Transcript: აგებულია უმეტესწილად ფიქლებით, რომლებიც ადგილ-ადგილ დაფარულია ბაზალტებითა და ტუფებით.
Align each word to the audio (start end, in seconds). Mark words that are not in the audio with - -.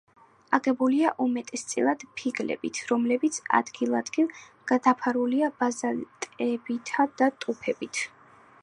აგებულია 0.57 1.09
უმეტესწილად 1.25 2.05
ფიქლებით, 2.21 2.79
რომლებიც 2.93 3.37
ადგილ-ადგილ 3.59 4.33
დაფარულია 4.89 5.53
ბაზალტებითა 5.61 7.11
და 7.23 7.31
ტუფებით. 7.45 8.05